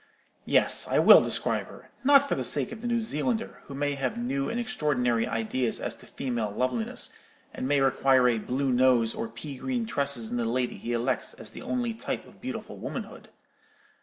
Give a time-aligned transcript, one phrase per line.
[0.47, 3.93] Yes, I will describe her; not for the sake of the New Zealander, who may
[3.93, 7.11] have new and extraordinary ideas as to female loveliness,
[7.53, 11.35] and may require a blue nose or pea green tresses in the lady he elects
[11.35, 13.29] as the only type of beautiful womanhood.